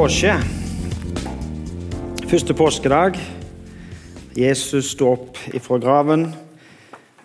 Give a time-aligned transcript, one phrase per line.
[0.00, 0.32] påske.
[2.30, 3.18] Første påskedag.
[4.32, 6.22] Jesus sto opp ifra graven.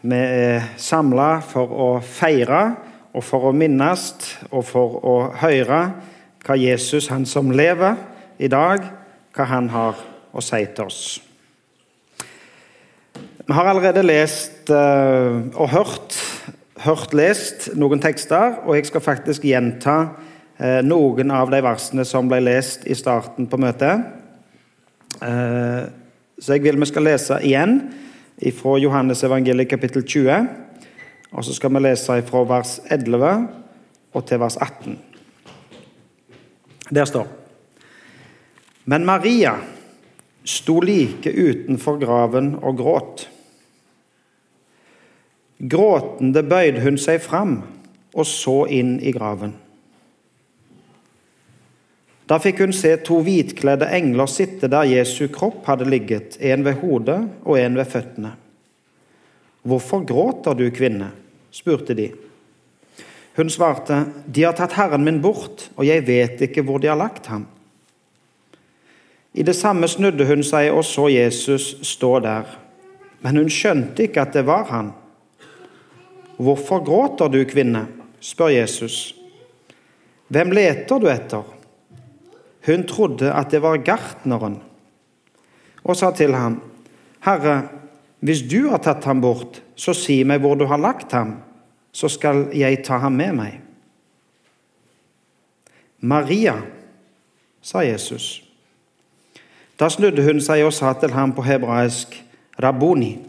[0.01, 2.59] Vi er samla for å feire
[3.15, 4.03] og for å minnes
[4.49, 5.79] og for å høre
[6.43, 7.95] hva Jesus, han som lever
[8.43, 8.83] i dag,
[9.31, 10.03] hva han har
[10.35, 11.01] å si til oss.
[13.45, 16.19] Vi har allerede lest uh, og hørt,
[16.83, 19.99] hørt lest noen tekster, og jeg skal faktisk gjenta
[20.57, 24.05] noen av de versene som ble lest i starten på møtet.
[25.19, 25.87] Uh,
[26.39, 27.77] så jeg vil vi skal lese igjen
[28.55, 30.47] fra Johannes evangeliet kapittel 20.
[31.35, 33.47] Og så skal vi lese fra vers 11
[34.15, 34.97] og til vers 18.
[36.95, 37.27] Der står
[38.85, 39.55] Men Maria
[40.45, 43.29] sto like utenfor graven og gråt.
[45.69, 47.63] Gråtende bøyde hun seg fram
[48.13, 49.55] og så inn i graven.
[52.25, 56.79] Da fikk hun se to hvitkledde engler sitte der Jesu kropp hadde ligget, en ved
[56.81, 58.31] hodet og en ved føttene.
[59.65, 61.11] Hvorfor gråter du, kvinne?
[61.51, 62.09] spurte de.
[63.35, 66.99] Hun svarte, De har tatt Herren min bort, og jeg vet ikke hvor de har
[66.99, 67.45] lagt ham.
[69.33, 72.45] I det samme snudde hun seg og så Jesus stå der,
[73.21, 74.93] men hun skjønte ikke at det var han.
[76.37, 77.87] 'Hvorfor gråter du, kvinne?'
[78.19, 79.15] spør Jesus.
[80.27, 81.54] 'Hvem leter du etter?'
[82.65, 84.59] Hun trodde at det var gartneren,
[85.83, 86.61] og sa til ham,
[87.21, 87.67] 'Herre,
[88.19, 91.35] hvis du har tatt ham bort, så si meg hvor du har lagt ham,
[91.91, 93.61] så skal jeg ta ham med meg.'
[95.99, 96.55] Maria,
[97.61, 98.43] sa Jesus.
[99.79, 102.23] Da snudde hun seg og sa til ham på hebraisk,
[102.63, 103.19] «Rabboni»,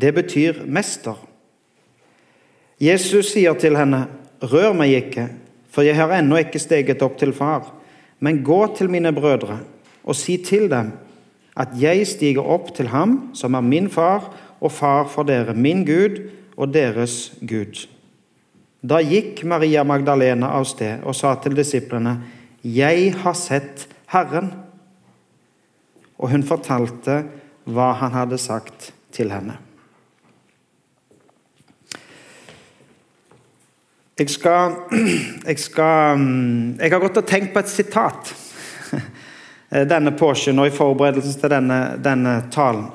[0.00, 1.16] Det betyr mester.
[2.80, 4.06] Jesus sier til henne,
[4.40, 5.28] 'Rør meg ikke,
[5.70, 7.79] for jeg har ennå ikke steget opp til far.'
[8.20, 9.58] 'Men gå til mine brødre
[10.04, 10.92] og si til dem
[11.56, 15.84] at jeg stiger opp til ham som er min far og far for dere, min
[15.84, 17.88] Gud og deres Gud.'
[18.82, 22.22] Da gikk Maria Magdalena av sted og sa til disiplene,
[22.64, 24.52] 'Jeg har sett Herren.'
[26.18, 27.24] Og hun fortalte
[27.64, 29.56] hva han hadde sagt til henne.
[34.20, 34.74] Jeg skal,
[35.48, 38.34] jeg skal mm, Jeg har gått og tenkt på et sitat
[39.92, 42.90] denne påsken og i forberedelsen til denne, denne talen.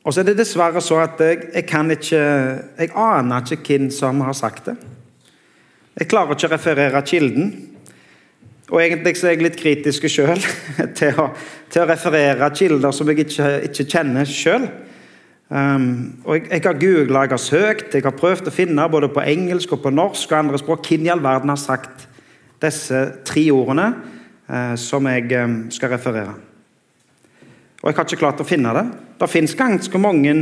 [0.00, 2.22] Og så er det dessverre så at jeg, jeg, kan ikke
[2.78, 4.78] Jeg aner ikke hvem som har sagt det.
[6.00, 7.50] Jeg klarer ikke å referere kilden.
[8.70, 10.40] Og egentlig så er jeg litt kritisk sjøl
[10.98, 11.26] til,
[11.68, 14.70] til, å referere kilder som jeg ikke, ikke kjenner sjøl.
[15.50, 19.08] Um, og jeg, jeg, har googla, jeg har søkt, jeg har prøvd å finne både
[19.10, 22.04] på engelsk og på norsk og andre språk hvem i all verden har sagt
[22.62, 23.88] disse tre ordene
[24.46, 26.36] uh, som jeg um, skal referere.
[27.80, 28.86] Og jeg har ikke klart å finne det.
[29.18, 30.36] Det fins ganske mange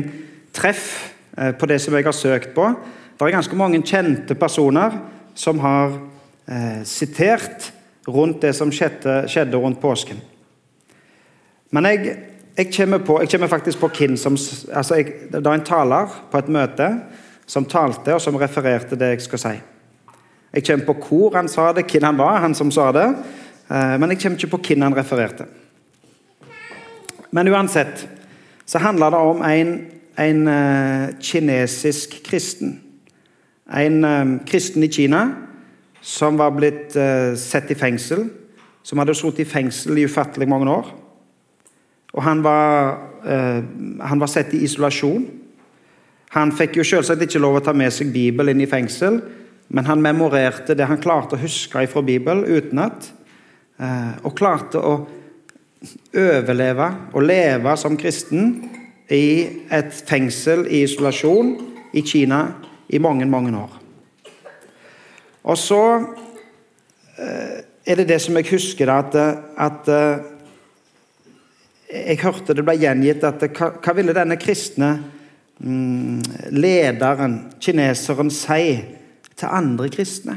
[0.53, 0.91] treff
[1.39, 2.69] uh, på det som jeg har søkt på.
[3.17, 5.01] Det er ganske mange kjente personer
[5.33, 7.71] som har uh, sitert
[8.05, 10.21] rundt det som skjedde, skjedde rundt påsken.
[11.73, 12.19] Men jeg
[12.59, 14.35] jeg kommer, på, jeg kommer faktisk på hvem som
[14.75, 16.89] altså jeg, Det er en taler på et møte
[17.47, 19.53] som talte, og som refererte det jeg skal si.
[20.53, 23.07] Jeg kommer på hvor han sa det, hvem han var, han som sa det,
[23.71, 25.47] eh, men jeg kommer ikke på hvem han refererte.
[27.31, 28.09] Men uansett
[28.67, 29.75] så handler det om en,
[30.19, 32.81] en uh, kinesisk kristen.
[33.73, 35.29] En uh, kristen i Kina
[36.01, 36.97] som var blitt
[37.37, 38.29] sett i fengsel.
[38.83, 40.93] Som hadde sittet i fengsel i ufattelig mange år.
[42.19, 43.63] Og han var, eh,
[44.03, 45.27] han var sett i isolasjon.
[46.35, 49.21] Han fikk jo selvsagt ikke lov å ta med seg Bibelen inn i fengsel,
[49.69, 53.13] men han memorerte det han klarte å huske fra Bibelen utenat.
[53.79, 55.07] Eh, og klarte å
[56.11, 58.49] overleve og leve som kristen
[59.15, 61.53] i et fengsel i isolasjon
[61.95, 62.41] i Kina
[62.91, 63.77] i mange, mange år.
[65.45, 65.85] Og så
[67.15, 69.15] eh, er det det som jeg husker, at,
[69.55, 69.89] at
[71.89, 74.91] jeg hørte det ble gjengitt at hva, hva ville denne kristne
[75.65, 78.77] mm, lederen, kineseren, si
[79.39, 80.37] til andre kristne?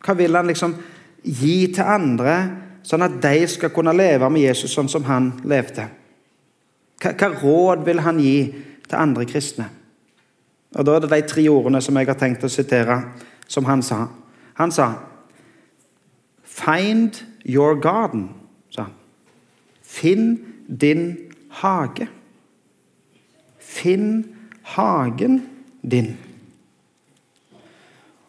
[0.00, 0.74] Hva vil han liksom
[1.22, 2.34] gi til andre,
[2.82, 5.86] sånn at de skal kunne leve med Jesus sånn som han levde?
[7.00, 8.38] Hva, hva råd vil han gi
[8.88, 9.68] til andre kristne?
[10.74, 13.00] Og Da er det de tre ordene som jeg har tenkt å sitere,
[13.50, 14.06] som han sa.
[14.58, 14.92] Han sa
[16.42, 18.39] Find your garden.
[19.90, 20.38] Finn
[20.80, 21.16] din
[21.50, 22.06] hage.
[23.58, 24.26] Finn
[24.62, 25.42] hagen
[25.82, 26.16] din.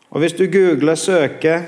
[0.09, 1.61] Og Hvis du googler, søker,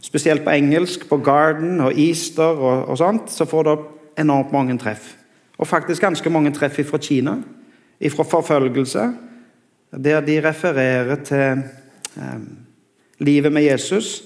[0.00, 3.78] spesielt på engelsk, på Garden og Easter og, og sånt, så får det
[4.18, 5.14] enormt mange treff.
[5.58, 7.36] Og faktisk ganske mange treff fra Kina,
[8.10, 9.12] fra forfølgelse,
[10.04, 11.62] der de refererer til
[12.16, 12.40] eh,
[13.18, 14.24] livet med Jesus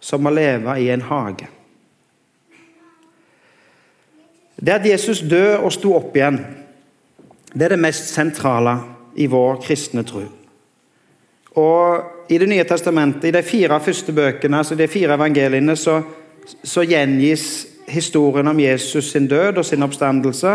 [0.00, 1.48] som å leve i en hage.
[4.58, 6.40] Det at Jesus døde og sto opp igjen,
[7.54, 8.74] det er det mest sentrale
[9.18, 10.24] i vår kristne tro.
[11.58, 16.02] Og I Det nye testamentet, i de fire første bøkene, altså de fire evangeliene, så,
[16.62, 20.52] så gjengis historien om Jesus sin død og sin oppstandelse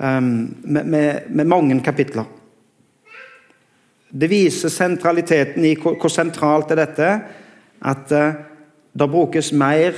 [0.00, 2.24] um, med, med, med, mange kapitler.
[4.10, 7.10] Det viser sentraliteten i hvor, hvor sentralt er dette
[7.86, 8.34] at uh,
[8.98, 9.94] det brukes mer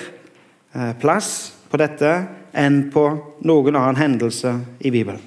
[0.74, 2.12] uh, plass på dette
[2.52, 3.04] enn på
[3.46, 5.20] noen annen hendelse i Bibelen.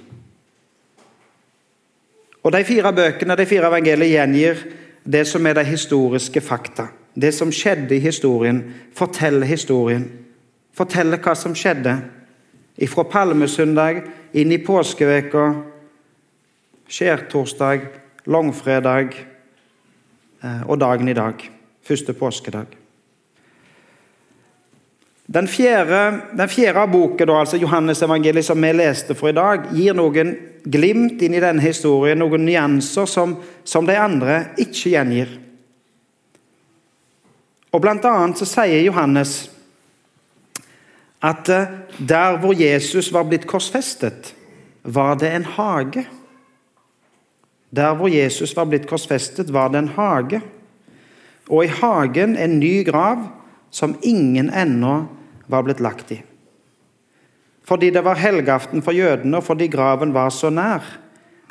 [2.42, 4.64] Og De fire bøkene, de fire evangeliene gjengir
[5.04, 6.88] det som er de historiske fakta.
[7.14, 8.64] Det som skjedde i historien,
[8.96, 10.08] forteller historien.
[10.74, 11.98] Forteller hva som skjedde
[12.90, 14.02] fra palmesøndag
[14.34, 15.52] inn i påskeveka,
[16.90, 17.90] skjærtorsdag,
[18.26, 19.14] langfredag
[20.44, 21.50] eh, og dagen i dag.
[21.86, 22.81] Første påskedag.
[25.32, 29.70] Den fjerde, den fjerde boken, da, altså Johannes evangeliet, som vi leste for i dag,
[29.72, 30.34] gir noen
[30.68, 35.32] glimt inn i denne historien, noen nyanser som, som de andre ikke gjengir.
[37.72, 39.46] Og Blant annet så sier Johannes
[41.24, 44.34] at eh, der hvor Jesus var blitt korsfestet,
[44.84, 46.04] var det en hage.
[47.72, 50.42] Der hvor Jesus var blitt korsfestet, var det en hage.
[51.48, 53.30] Og i hagen en ny grav
[53.72, 55.21] som ingen ennå
[55.52, 56.22] var blitt lagt i.
[57.64, 60.86] Fordi det var helgaften for jødene, og fordi graven var så nær,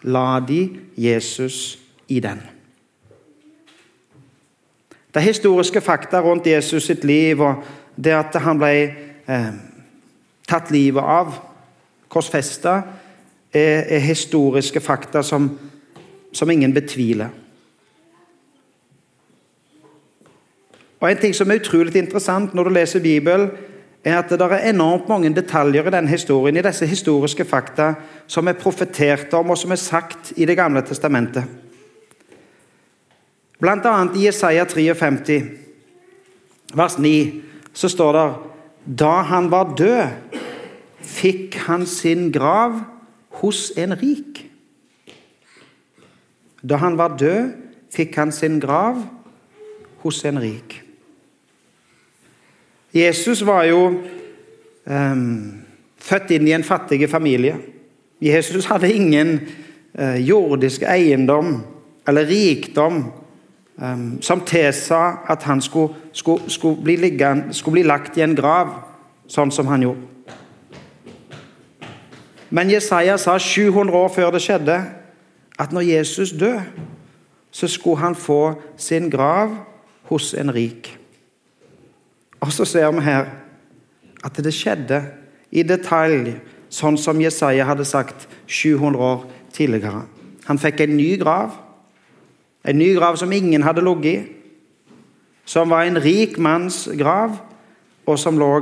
[0.03, 2.41] la de Jesus i den.
[5.15, 7.65] Det historiske fakta rundt Jesus sitt liv og
[7.97, 8.75] det at han ble
[9.27, 9.53] eh,
[10.49, 11.35] tatt livet av,
[12.11, 12.77] korsfesta,
[13.53, 15.51] er, er, historiske fakta som,
[16.33, 17.29] som ingen betviler.
[21.01, 23.51] Og En ting som er utrolig interessant når du leser Bibelen,
[24.05, 27.93] er at det er enormt mange detaljer i denne historien, i disse historiske fakta,
[28.27, 31.45] som er profetert om, og som er sagt i Det gamle testamentet.
[33.61, 35.43] Blant annet i Jesaja 53,
[36.75, 37.43] vers 9,
[37.73, 38.29] så står det
[39.01, 40.39] Da han var død,
[41.05, 42.81] fikk han sin grav
[43.43, 44.47] hos en rik.
[46.63, 47.53] Da han var død,
[47.93, 49.03] fikk han sin grav
[50.03, 50.81] hos en rik.
[52.95, 53.85] Jesus var jo
[54.87, 55.63] um,
[55.99, 57.57] født inn i en fattig familie.
[58.21, 59.41] Jesus hadde ingen
[59.99, 61.61] uh, jordisk eiendom
[62.09, 63.05] eller rikdom
[63.77, 68.37] um, som tilsa at han skulle, skulle, skulle, bli liggende, skulle bli lagt i en
[68.37, 68.75] grav,
[69.31, 70.07] sånn som han gjorde.
[72.51, 74.81] Men Jesaja sa 700 år før det skjedde,
[75.59, 76.65] at når Jesus døde,
[77.51, 79.55] så skulle han få sin grav
[80.11, 81.00] hos en rik.
[82.41, 83.29] Og så ser vi her
[84.25, 85.03] at det skjedde
[85.51, 86.35] i detalj,
[86.71, 90.05] sånn som Jesaja hadde sagt 700 år tidligere.
[90.47, 91.57] Han fikk en ny grav,
[92.65, 94.37] en ny grav som ingen hadde ligget i,
[95.45, 97.41] som var en rik manns grav,
[98.07, 98.53] og som lå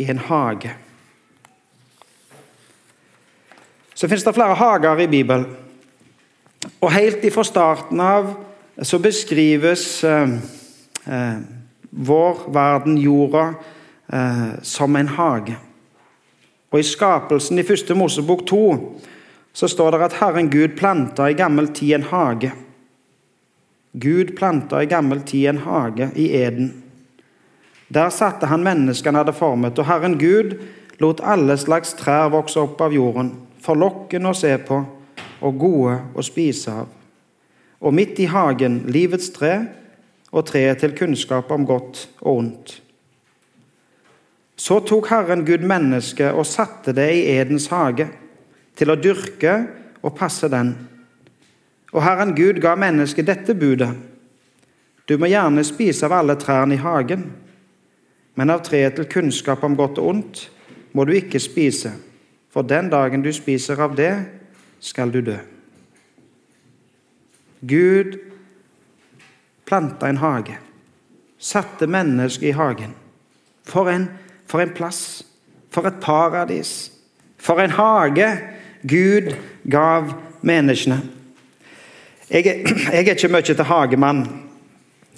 [0.00, 0.72] i en hage.
[3.96, 5.46] Så finnes det flere hager i Bibelen.
[6.80, 8.34] Og helt ifra starten av
[8.84, 10.34] så beskrives eh,
[11.06, 11.38] eh,
[11.96, 13.54] vår verden, jorda,
[14.12, 15.56] eh, som en hage.
[16.70, 18.62] Og I skapelsen i første Mosebok 2
[19.56, 22.52] så står det at Herren Gud planta i gammel tid en hage.
[23.92, 26.74] Gud planta i gammel tid en hage i Eden.
[27.88, 30.58] Der satte han menneskene hadde formet, og Herren Gud
[31.00, 34.82] lot alle slags trær vokse opp av jorden, forlokkende å se på
[35.40, 36.92] og gode å spise av.
[37.80, 39.58] Og midt i hagen livets tre,
[40.36, 42.74] og treet til kunnskap om godt og ondt.
[44.56, 48.08] Så tok Herren Gud mennesket og satte det i Edens hage,
[48.76, 49.54] til å dyrke
[50.04, 50.74] og passe den.
[51.92, 53.90] Og Herren Gud ga mennesket dette budet.
[55.08, 57.24] Du må gjerne spise av alle trærne i hagen,
[58.36, 60.42] men av treet til kunnskap om godt og ondt
[60.96, 61.92] må du ikke spise,
[62.52, 64.12] for den dagen du spiser av det,
[64.80, 65.36] skal du dø.
[67.64, 68.18] Gud
[69.66, 70.58] planta en hage.
[71.38, 72.94] Satte mennesket i hagen.
[73.66, 74.08] For en,
[74.46, 75.24] for en plass.
[75.70, 76.90] For et paradis.
[77.38, 78.30] For en hage
[78.86, 79.34] Gud
[79.70, 81.00] gav menneskene.
[82.30, 82.44] Jeg,
[82.92, 84.24] jeg er ikke mye til hagemann.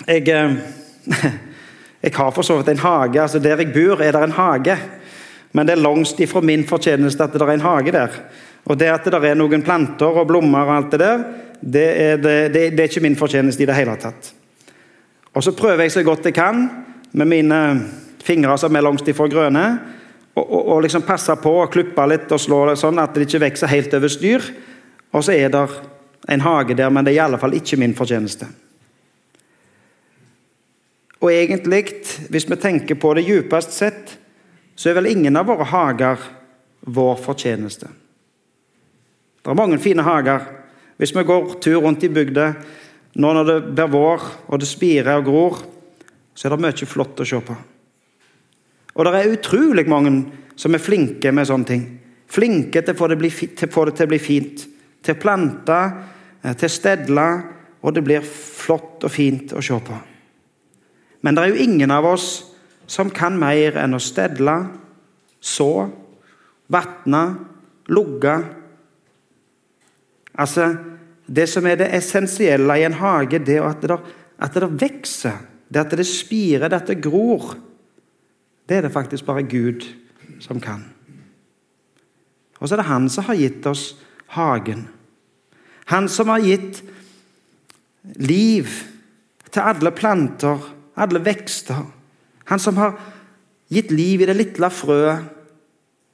[0.07, 0.57] Jeg, eh,
[2.02, 3.21] Jeg har for så vidt en hage.
[3.21, 4.76] altså Der jeg bor, er det en hage.
[5.52, 8.09] Men det er langt ifra min fortjeneste at det er en hage der.
[8.64, 11.25] Og det at det er noen planter og blomster og alt det der,
[11.61, 14.33] det er, det, det, det er ikke min fortjeneste i det hele tatt.
[15.38, 16.64] Og så prøver jeg så godt jeg kan
[17.14, 17.59] med mine
[18.26, 19.66] fingre som er langt ifra grønne,
[20.38, 23.71] og liksom passe på å klippe litt og slå det sånn at det ikke vokser
[23.71, 24.45] helt over styr.
[25.14, 25.62] Og så er det
[26.35, 28.47] en hage der, men det er i alle fall ikke min fortjeneste.
[31.18, 31.85] Og egentlig,
[32.30, 34.14] hvis vi tenker på det djupest sett,
[34.78, 36.23] så er vel ingen av våre hager
[36.87, 37.90] vår fortjeneste.
[39.42, 40.47] Det er mange fine hager.
[40.99, 42.52] Hvis vi går tur rundt i bygda
[43.18, 45.60] nå når det blir vår og det spirer og gror,
[46.34, 47.56] så er det mye flott å se på.
[48.94, 50.12] Og det er utrolig mange
[50.58, 51.84] som er flinke med sånne ting.
[52.28, 54.64] Flinke til å få det, bli, til, få det til å bli fint.
[55.02, 55.78] Til å plante,
[56.42, 57.26] eh, til å stedle,
[57.82, 59.98] og det blir flott og fint å se på.
[61.22, 62.28] Men det er jo ingen av oss
[62.90, 64.56] som kan mer enn å stedle,
[65.38, 65.88] så,
[66.70, 67.22] vatne,
[67.88, 68.34] lugge.
[70.38, 70.68] Altså,
[71.28, 73.99] det som er det essensielle i en hage, det at det,
[74.38, 77.54] at det vokser, det at det spirer, det at det gror.
[78.68, 79.85] Det er det faktisk bare Gud
[80.40, 80.85] som kan.
[82.58, 83.97] Og så er det Han som har gitt oss
[84.35, 84.88] hagen.
[85.87, 86.82] Han som har gitt
[88.18, 88.68] liv
[89.50, 90.58] til alle planter
[90.99, 91.82] alle vekster.
[92.44, 92.97] Han som har
[93.68, 95.35] gitt liv i det lille frøet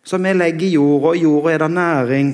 [0.04, 2.32] som vi legger i jorda, og i jorda er det næring.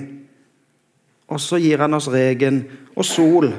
[1.30, 2.64] Og så gir han oss regen
[2.96, 3.52] og sol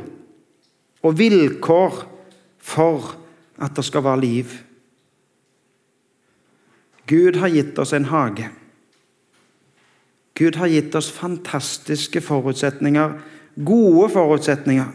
[1.02, 2.02] og vilkår
[2.62, 3.14] for
[3.62, 4.58] at det skal være liv.
[7.08, 8.50] Gud har gitt oss en hage.
[10.38, 13.18] Gud har gitt oss fantastiske forutsetninger,
[13.66, 14.92] gode forutsetninger.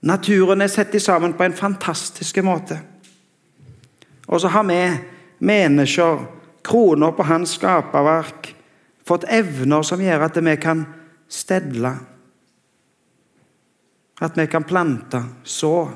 [0.00, 2.78] Naturen er satt sammen på en fantastisk måte.
[4.26, 4.80] Og så har vi
[5.38, 6.24] mennesker,
[6.64, 8.54] kroner på hans skaperverk,
[9.10, 10.84] fått evner som gjør at vi kan
[11.30, 11.90] stedle.
[14.20, 15.90] At vi kan plante, så.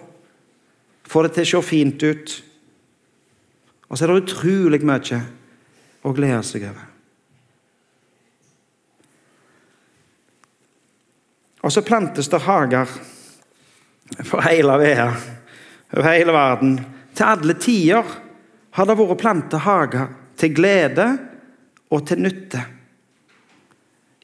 [1.06, 2.34] Få det til å se fint ut.
[3.86, 5.20] Og så er det utrolig mye
[6.02, 6.90] å glede seg over.
[11.64, 12.90] Og så plantes det hager
[14.26, 15.14] for hele verden,
[15.94, 16.78] over hele verden.
[17.14, 18.16] Til alle tider
[18.74, 21.12] har det vært planta hager til glede
[21.94, 22.73] og til nytte.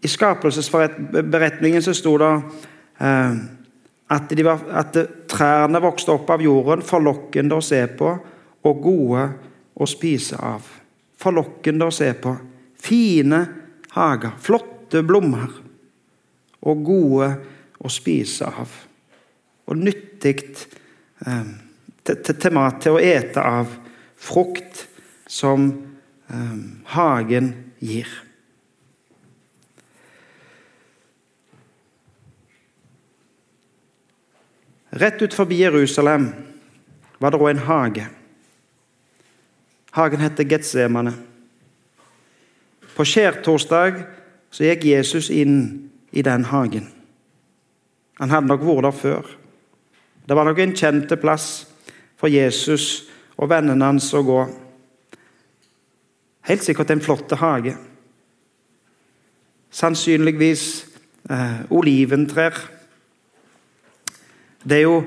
[0.00, 2.30] I skapelsesberetningen så sto det
[2.98, 3.40] eh,
[4.10, 4.96] at, de var, at,
[5.30, 8.10] trærne vokste opp av jorden, forlokkende å se på
[8.66, 9.26] og gode
[9.80, 10.66] å spise av.
[11.20, 12.34] Forlokkende å se på.
[12.80, 13.40] Fine
[13.94, 15.60] hager, flotte blomster
[16.60, 17.28] og gode
[17.80, 18.72] å spise av
[19.70, 20.40] og nyttig
[21.26, 21.50] eh,
[22.02, 23.70] til, til, til, mat, til å ete av
[24.20, 24.84] frukt
[25.30, 25.68] som
[26.26, 26.58] eh,
[26.96, 28.10] hagen gir.
[34.90, 36.32] Rett ut forbi Jerusalem
[37.18, 38.06] var det òg en hage.
[39.94, 41.12] Hagen heter Getsemane.
[42.96, 44.02] På skjærtorsdag
[44.58, 46.88] gikk Jesus inn i den hagen.
[48.18, 49.30] Han hadde nok vært der før.
[50.26, 51.46] Det var nok en kjent plass
[52.18, 53.06] for Jesus
[53.38, 54.40] og vennene hans å gå.
[56.50, 57.76] Helt sikkert en flott hage.
[59.70, 60.66] Sannsynligvis
[61.30, 62.58] eh, oliventrær.
[64.62, 65.00] Det er jo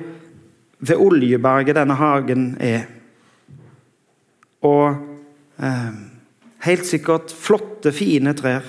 [0.84, 2.88] ved Oljeberget denne hagen er.
[4.64, 4.96] Og
[5.60, 5.92] eh,
[6.68, 8.66] helt sikkert flotte, fine trær.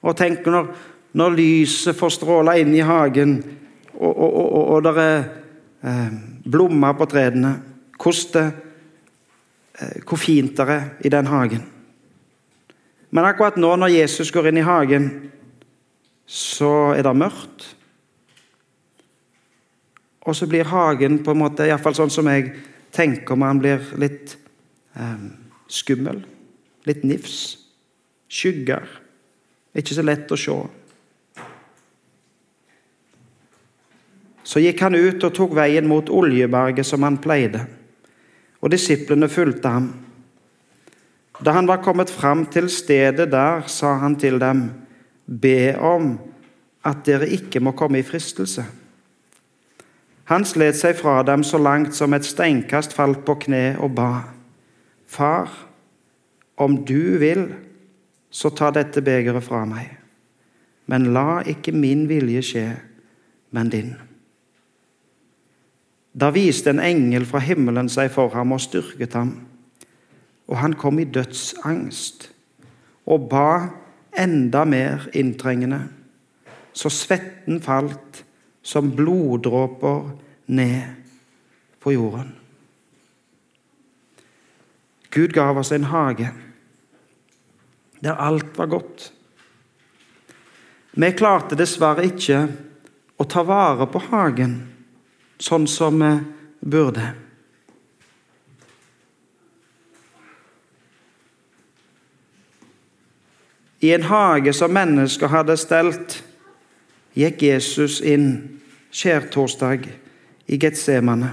[0.00, 0.70] Og tenk når,
[1.16, 3.38] når lyset får stråle inn i hagen
[4.00, 5.18] og, og, og, og det er
[5.84, 6.18] eh,
[6.50, 7.54] blomster på trærne.
[9.80, 11.64] Eh, hvor fint det er i den hagen.
[13.10, 15.10] Men akkurat nå når Jesus går inn i hagen,
[16.26, 17.74] så er det mørkt.
[20.28, 22.50] Og så blir hagen på en måte, iallfall sånn som jeg
[22.92, 24.34] tenker meg, han blir litt
[24.98, 25.24] eh,
[25.70, 26.20] skummel.
[26.88, 27.40] Litt nifs.
[28.30, 28.84] Skygger.
[29.76, 30.58] Ikke så lett å se.
[34.50, 37.62] Så gikk han ut og tok veien mot Oljeberget som han pleide,
[38.58, 39.86] og disiplene fulgte ham.
[41.40, 44.66] Da han var kommet fram til stedet der, sa han til dem,
[45.24, 46.16] be om
[46.84, 48.64] at dere ikke må komme i fristelse.
[50.30, 54.10] Han slet seg fra dem så langt som et steinkast falt på kne og ba.
[55.10, 55.50] Far,
[56.54, 57.48] om du vil,
[58.30, 59.96] så ta dette begeret fra meg.
[60.86, 62.64] Men la ikke min vilje skje,
[63.50, 63.90] men din.
[66.14, 69.34] Da viste en engel fra himmelen seg for ham og styrket ham.
[70.50, 72.30] Og han kom i dødsangst
[73.10, 73.70] og ba
[74.18, 75.84] enda mer inntrengende,
[76.74, 78.24] så svetten falt
[78.62, 80.10] som bloddråper
[80.46, 80.82] ned
[81.80, 82.34] på jorden.
[85.10, 86.30] Gud gav oss en hage
[88.00, 89.12] der alt var godt.
[90.90, 92.38] Vi klarte dessverre ikke
[93.20, 94.54] å ta vare på hagen
[95.40, 96.12] sånn som vi
[96.60, 97.10] burde.
[103.80, 106.18] I en hage som mennesker hadde stelt,
[107.16, 109.86] gikk Jesus inn skjærtorsdag
[110.50, 111.30] i Getsemane.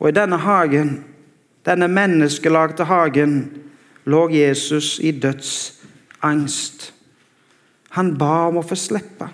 [0.00, 1.04] Og i denne hagen,
[1.64, 3.38] denne menneskelagte hagen,
[4.04, 6.90] lå Jesus i dødsangst.
[7.96, 9.30] Han ba om å få slippe.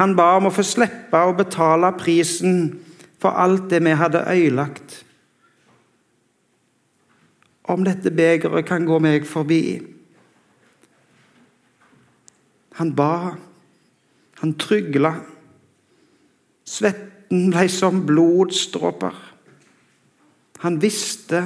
[0.00, 2.80] Han ba om å få slippe å betale prisen
[3.20, 5.04] for alt det vi hadde ødelagt.
[7.70, 9.62] Om dette begeret kan gå meg forbi.
[12.80, 13.36] Han ba,
[14.40, 15.14] han trygla.
[16.64, 19.16] Svetten ble som blodstråper.
[20.60, 21.42] Han visste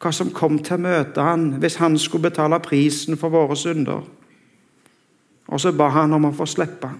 [0.00, 4.02] hva som kom til å møte han hvis han skulle betale prisen for våre synder.
[5.50, 6.90] Og så ba han om å få slippe.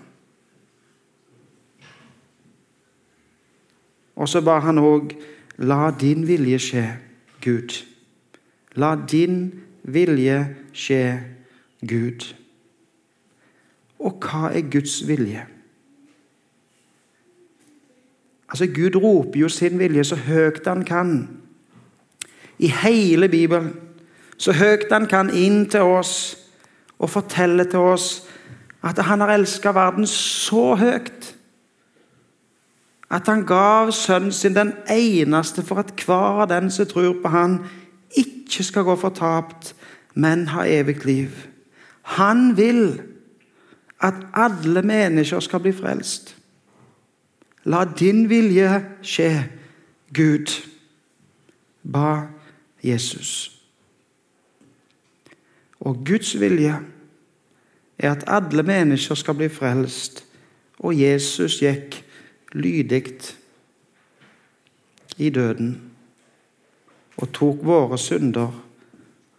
[4.20, 5.14] Og så ba han òg
[5.60, 6.84] La din vilje skje,
[7.44, 7.74] Gud.
[8.80, 9.42] La din
[9.84, 10.38] vilje
[10.72, 11.02] skje,
[11.84, 12.24] Gud.
[14.00, 15.44] Og hva er Guds vilje?
[18.50, 21.12] Altså, Gud roper jo sin vilje så høyt han kan
[22.58, 23.74] i hele Bibelen.
[24.36, 26.36] Så høyt han kan inn til oss
[26.98, 28.08] og fortelle til oss
[28.82, 31.34] at han har elska verden så høyt
[33.10, 37.28] at han gav sønnen sin den eneste for at hver av den som tror på
[37.28, 37.58] han,
[38.16, 39.74] ikke skal gå fortapt,
[40.14, 41.30] men ha evig liv.
[42.02, 43.00] Han vil
[44.00, 46.36] at alle mennesker skal bli frelst.
[47.64, 49.50] La din vilje skje,
[50.16, 50.52] Gud,
[51.92, 52.26] ba
[52.82, 53.60] Jesus.
[55.80, 56.78] Og Guds vilje
[57.98, 60.24] er at alle mennesker skal bli frelst,
[60.78, 62.00] og Jesus gikk
[62.52, 63.04] lydig
[65.16, 65.90] i døden
[67.16, 68.52] og tok våre synder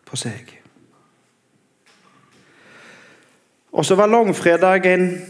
[0.06, 0.61] på seg.
[3.72, 5.22] Og så var langfredag en,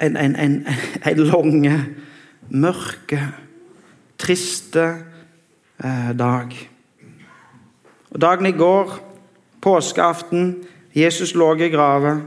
[0.00, 0.66] en, en, en,
[1.06, 1.66] en lang,
[2.50, 3.20] mørke,
[4.18, 4.84] triste
[5.84, 6.54] eh, dag.
[8.10, 8.98] Og Dagen i går,
[9.62, 10.54] påskeaften,
[10.94, 12.22] Jesus lå i graven.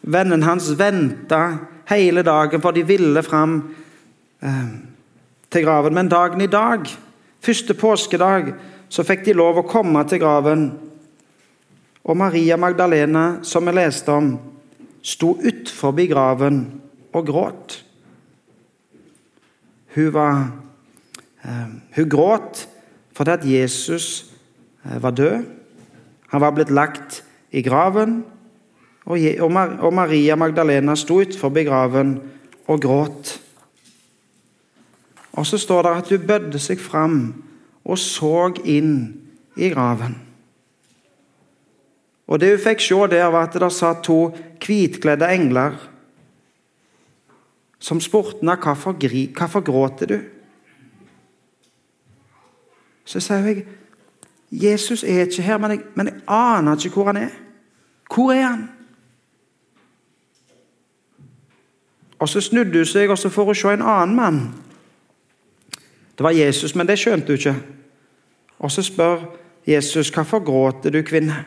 [0.00, 3.58] Vennen hans venta hele dagen, for de ville fram
[4.42, 4.68] eh,
[5.50, 5.94] til graven.
[5.94, 6.84] Men dagen i dag,
[7.40, 8.54] første påskedag,
[8.88, 10.68] så fikk de lov å komme til graven.
[12.06, 14.36] Og Maria Magdalena, som vi leste om,
[15.02, 16.60] sto utenfor graven
[17.12, 17.84] og gråt.
[19.94, 20.52] Hun, var,
[21.42, 22.68] eh, hun gråt
[23.16, 24.34] fordi at Jesus
[24.84, 25.44] eh, var død.
[26.30, 28.24] Han var blitt lagt i graven.
[29.06, 32.20] Og Maria Magdalena sto utenfor graven
[32.66, 33.40] og gråt.
[35.32, 37.34] Og så står det at hun bødde seg fram
[37.84, 39.22] og så inn
[39.56, 40.25] i graven.
[42.26, 44.36] Og Det hun fikk se, der var at det satt to
[44.66, 45.76] hvitkledde engler
[47.78, 48.96] som spurte henne hvorfor,
[49.38, 50.20] hvorfor gråter du.
[53.04, 53.66] Så sier jeg
[54.50, 57.30] Jesus er ikke her, men jeg, men jeg aner ikke hvor han er.
[58.14, 58.68] Hvor er han?
[62.18, 64.40] Og Så snudde hun seg og så får hun se en annen mann.
[66.18, 67.56] Det var Jesus, men det skjønte hun ikke.
[68.58, 69.36] Og Så spør
[69.66, 71.44] Jesus hvorfor gråter du, kvinne?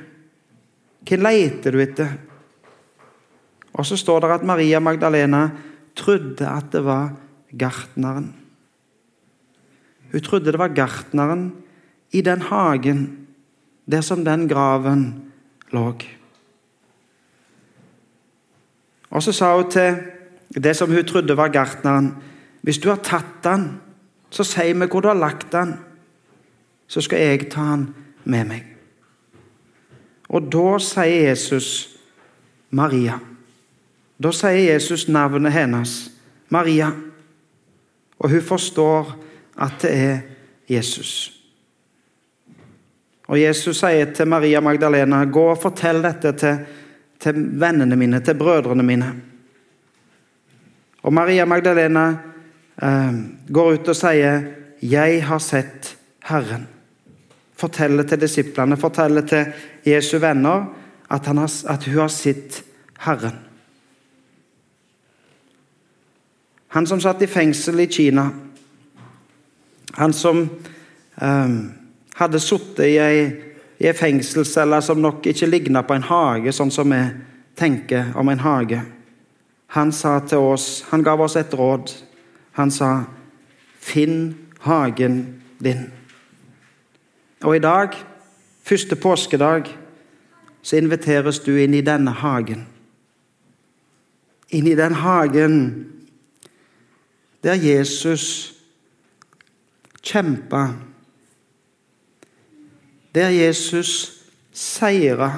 [1.07, 2.17] Hvem leter du etter?
[3.73, 5.49] Og Så står det at Maria Magdalena
[5.95, 7.13] trodde at det var
[7.57, 8.33] gartneren.
[10.11, 11.51] Hun trodde det var gartneren
[12.11, 13.27] i den hagen
[13.91, 15.31] der som den graven
[15.71, 15.93] lå.
[19.09, 19.95] Og så sa hun til
[20.49, 22.15] det som hun trodde var gartneren.
[22.61, 23.79] Hvis du har tatt den,
[24.29, 25.73] så si meg hvor du har lagt den,
[26.87, 27.87] så skal jeg ta den
[28.23, 28.78] med meg.
[30.29, 31.97] Og da sier Jesus
[32.69, 33.17] Maria.
[34.19, 35.95] Da sier Jesus navnet hennes,
[36.49, 36.91] Maria.
[38.19, 39.15] Og hun forstår
[39.59, 40.17] at det er
[40.69, 41.31] Jesus.
[43.29, 46.57] Og Jesus sier til Maria Magdalena, 'Gå og fortell dette til,
[47.19, 49.13] til vennene mine, til brødrene mine.'
[51.03, 52.09] Og Maria Magdalena
[52.81, 53.13] eh,
[53.53, 54.41] går ut og sier
[54.81, 56.67] 'Jeg har sett Herren'.
[57.55, 59.45] Forteller til disiplene, forteller til
[59.89, 60.67] Jesu venner
[61.09, 62.63] at, har, at hun har sett
[62.99, 63.39] Herren.
[66.69, 68.29] Han som satt i fengsel i Kina.
[69.97, 70.43] Han som
[71.21, 71.55] eh,
[72.19, 73.23] hadde sittet i ei,
[73.81, 77.01] i ei fengselscelle som nok ikke ligna på en hage, sånn som vi
[77.57, 78.83] tenker om en hage.
[79.73, 81.91] Han sa til oss, han gav oss et råd.
[82.57, 83.03] Han sa,
[83.79, 85.89] 'Finn hagen din'.
[87.43, 87.95] Og i dag,
[88.69, 89.77] første påskedag,
[90.61, 92.67] så inviteres du inn i denne hagen.
[94.53, 95.55] Inn i den hagen
[97.43, 98.53] der Jesus
[100.03, 100.67] kjempa.
[103.15, 105.31] Der Jesus seira.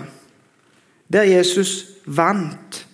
[1.14, 2.88] Der Jesus vant.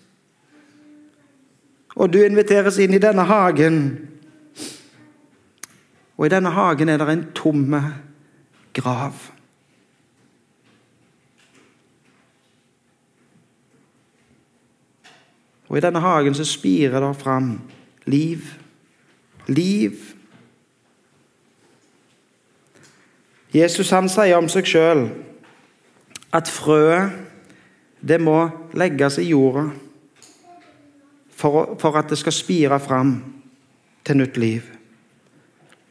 [1.96, 3.80] Og du inviteres inn i denne hagen.
[6.18, 7.82] Og i denne hagen er det en tomme
[8.74, 9.37] grav.
[15.68, 17.58] Og i denne hagen så spirer det fram
[18.06, 18.44] liv.
[19.48, 19.96] Liv.
[23.56, 25.08] Jesus han sier om seg sjøl
[26.36, 27.24] at frøet,
[27.98, 28.44] det må
[28.78, 29.64] legges i jorda
[31.38, 33.16] for, for at det skal spire fram
[34.06, 34.68] til nytt liv.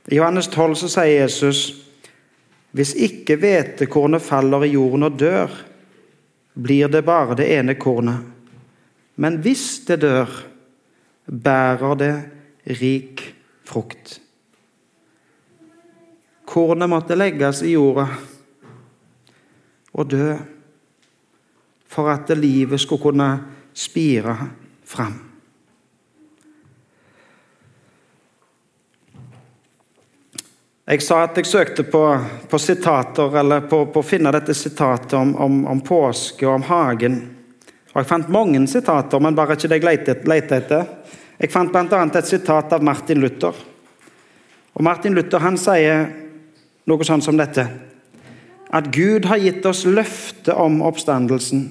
[0.06, 1.64] I Johannes 12 så sier Jesus
[2.76, 5.52] hvis ikke hvetekornet faller i jorden og dør,
[6.54, 8.35] blir det bare det ene kornet.
[9.16, 10.30] Men hvis det dør,
[11.26, 12.14] bærer det
[12.80, 13.22] rik
[13.66, 14.20] frukt.
[16.46, 18.06] Kornet måtte legges i jorda
[19.96, 20.34] og dø
[21.88, 23.30] for at livet skulle kunne
[23.74, 24.36] spire
[24.84, 25.16] fram.
[30.86, 32.00] Jeg sa at jeg søkte på,
[32.50, 36.66] på sitater, eller på, på, å finne dette sitatet om, om, om, påske og om
[36.68, 37.16] hagen.
[37.96, 40.82] Og Jeg fant mange sitater, men bare ikke det jeg lette etter.
[41.40, 42.02] Jeg fant bl.a.
[42.04, 43.56] et sitat av Martin Luther.
[44.76, 46.02] Og Martin Luther han sier
[46.84, 47.64] noe sånn som dette.
[48.68, 51.62] At Gud har gitt oss løfte om oppstandelsen.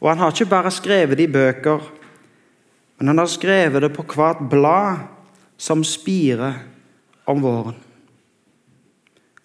[0.00, 1.84] Og han har ikke bare skrevet det i bøker,
[2.96, 5.02] men han har skrevet det på hvert blad
[5.60, 6.62] som spirer
[7.28, 7.76] om våren.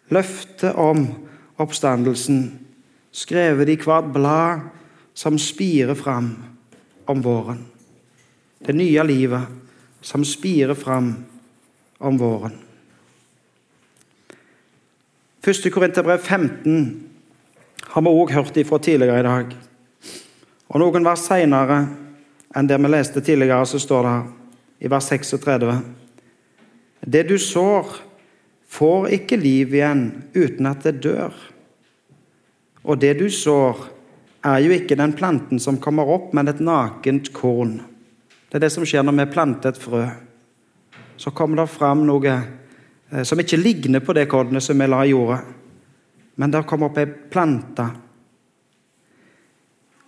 [0.08, 1.04] Løftet om
[1.60, 2.46] oppstandelsen,
[3.12, 4.64] skrevet i hvert blad
[5.14, 6.36] som spirer fram
[7.06, 7.66] om våren.
[8.60, 9.42] Det nye livet
[10.02, 11.14] som spirer fram
[11.98, 12.56] om våren.
[15.44, 15.74] 1.
[15.74, 17.10] Korinterbrev 15
[17.84, 19.58] har vi òg hørt ifra tidligere i dag.
[20.72, 21.82] Og Noen vers seinere
[22.56, 24.16] enn det vi leste tidligere, så står det
[24.88, 25.82] i vers 36
[27.06, 27.88] det du sår,
[28.68, 31.34] får ikke liv igjen uten at det dør.
[32.84, 33.90] Og det du sår,
[34.44, 37.78] er jo ikke den planten som kommer opp, men et nakent korn.
[38.50, 40.04] Det er det som skjer når vi planter et frø.
[41.18, 45.04] Så kommer det fram noe eh, som ikke ligner på det kornet som vi la
[45.06, 45.40] i jorda,
[46.36, 47.88] men det kommer opp ei plante.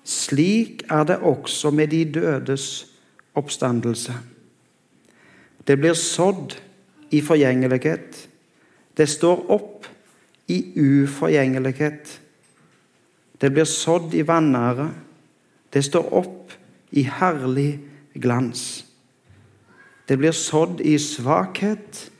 [0.05, 2.67] Slik er det også med de dødes
[3.37, 4.13] oppstandelse.
[5.65, 6.53] Det blir sådd
[7.15, 8.19] i forgjengelighet.
[8.97, 9.87] Det står opp
[10.47, 12.19] i uforgjengelighet.
[13.37, 14.89] Det blir sådd i vanære.
[15.69, 16.53] Det står opp
[16.95, 17.79] i herlig
[18.13, 18.85] glans.
[20.05, 22.11] Det blir sådd i svakhet.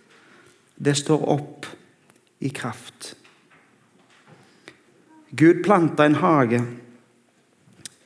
[0.76, 1.66] Det står opp
[2.40, 3.16] i kraft.
[5.30, 6.62] Gud planta en hage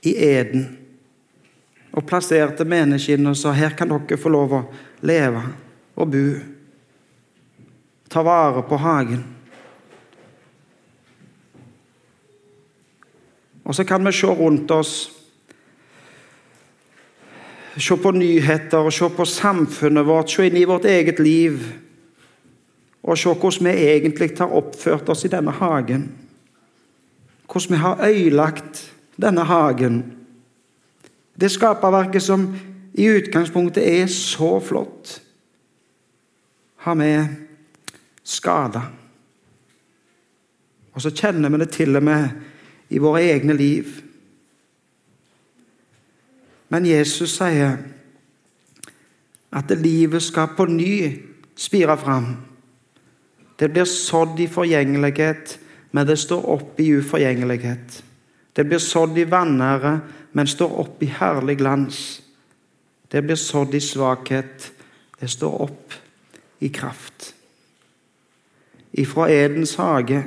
[0.01, 0.67] i Eden
[1.91, 4.61] og plasserte menneskene og sa her kan dere få lov å
[5.05, 5.41] leve
[5.99, 6.23] og bo
[8.09, 9.23] ta vare på hagen.
[13.69, 15.11] Og så kan vi se rundt oss,
[17.77, 21.59] se på nyheter, se på samfunnet vårt, se inn i vårt eget liv.
[23.05, 26.09] Og se hvordan vi egentlig har oppført oss i denne hagen.
[27.45, 28.81] Hvordan vi har øyelagt
[29.21, 30.01] denne hagen.
[31.37, 32.49] Det skaperverket som
[32.93, 35.19] i utgangspunktet er så flott,
[36.75, 37.13] har vi
[38.23, 38.87] skada.
[40.93, 42.48] Og så kjenner vi det til og med
[42.89, 44.01] i våre egne liv.
[46.69, 47.77] Men Jesus sier
[49.49, 50.93] at livet skal på ny
[51.57, 52.29] spire fram.
[53.59, 55.57] Det blir sådd i forgjengelighet,
[55.91, 58.03] men det står opp i uforgjengelighet.
[58.53, 59.99] Det blir sådd i vanære,
[60.31, 62.21] men står opp i herlig glans.
[63.11, 64.71] Det blir sådd i svakhet,
[65.19, 65.93] det står opp
[66.59, 67.33] i kraft.
[68.91, 70.23] Ifra Edens hage,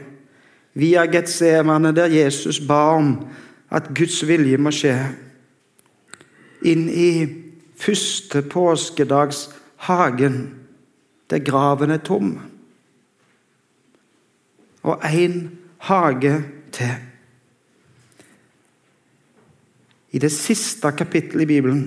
[0.75, 3.29] via Getsemane, der Jesus ba om
[3.71, 4.97] at Guds vilje må skje,
[6.63, 7.11] inn i
[7.77, 9.49] første påskedags
[9.89, 10.55] hagen,
[11.31, 12.37] der graven er tom.
[14.83, 16.95] Og én hage til.
[20.13, 21.85] I det siste kapittelet i Bibelen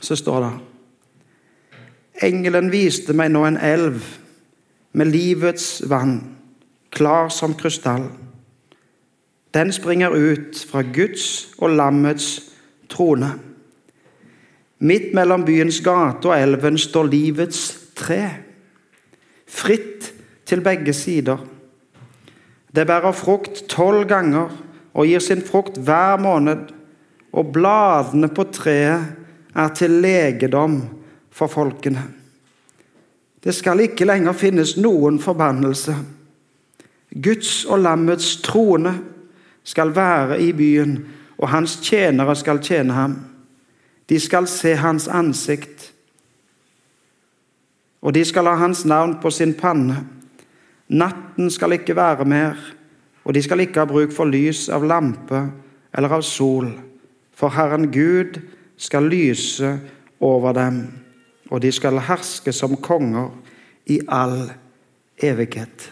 [0.00, 0.52] så står det
[2.22, 4.04] Engelen viste meg nå en elv
[4.92, 6.18] med livets vann,
[6.90, 8.08] klar som krystall.
[9.54, 12.40] Den springer ut fra Guds og lammets
[12.88, 13.32] trone.
[14.78, 17.62] Midt mellom byens gate og elven står livets
[17.98, 18.22] tre,
[19.50, 20.12] fritt
[20.46, 21.38] til begge sider.
[22.70, 24.54] Det bærer frukt tolv ganger
[24.94, 26.70] og gir sin frukt hver måned,
[27.32, 29.12] og bladene på treet
[29.54, 30.80] er til legedom
[31.30, 32.02] for folkene.
[33.44, 35.94] Det skal ikke lenger finnes noen forbannelse.
[37.10, 38.94] Guds og lammets trone
[39.64, 40.98] skal være i byen,
[41.38, 43.16] og hans tjenere skal tjene ham.
[44.08, 45.92] De skal se hans ansikt,
[48.00, 50.04] og de skal ha hans navn på sin panne.
[50.88, 52.56] Natten skal ikke være mer,
[53.24, 55.44] og de skal ikke ha bruk for lys av lampe
[55.94, 56.72] eller av sol,
[57.36, 58.40] for Herren Gud
[58.76, 59.78] skal lyse
[60.20, 60.82] over dem
[61.50, 63.30] og de skal herske som konger
[63.90, 64.52] i all
[65.18, 65.90] evighet.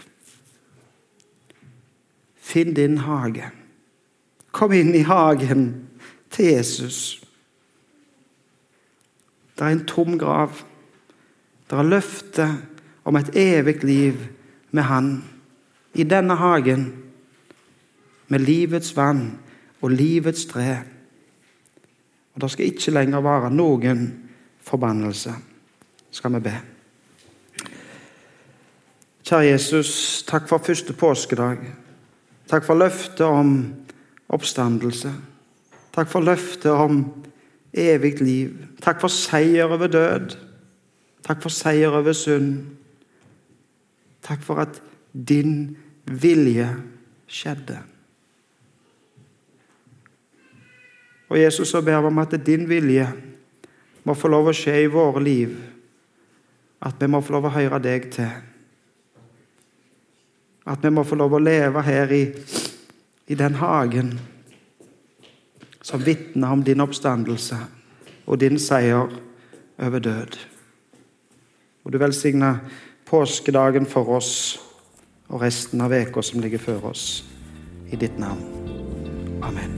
[2.49, 3.51] Finn din hage.
[4.53, 5.89] Kom inn i hagen
[6.33, 7.21] til Jesus.
[9.59, 10.63] Det er en tom grav.
[11.69, 12.47] Det er løfte
[13.05, 14.15] om et evig liv
[14.71, 15.11] med Han
[15.95, 16.87] i denne hagen,
[18.29, 19.39] med livets vann
[19.81, 20.79] og livets tre.
[22.35, 24.09] Og Det skal ikke lenger være noen
[24.61, 25.35] forbannelse
[26.11, 26.55] skal vi be.
[29.25, 31.88] Kjære Jesus, takk for første påskedag.
[32.49, 33.59] Takk for løftet om
[34.29, 35.13] oppstandelse.
[35.93, 37.03] Takk for løftet om
[37.73, 38.55] evig liv.
[38.81, 40.37] Takk for seier over død.
[41.27, 42.65] Takk for seier over synd.
[44.25, 44.81] Takk for at
[45.13, 45.77] din
[46.09, 46.69] vilje
[47.29, 47.79] skjedde.
[51.29, 53.09] Og Jesus, så ber vi om at din vilje
[54.05, 55.57] må få lov å skje i våre liv
[56.81, 58.31] at vi må få lov å høre deg til.
[60.69, 62.25] At vi må få lov å leve her i,
[63.29, 64.13] i den hagen
[65.83, 67.57] som vitner om din oppstandelse
[68.29, 69.09] og din seier
[69.79, 70.37] over død.
[71.85, 72.61] Og du velsigner
[73.09, 74.59] påskedagen for oss
[75.29, 77.25] og resten av uka som ligger før oss.
[77.89, 78.45] I ditt navn.
[79.43, 79.73] Amen.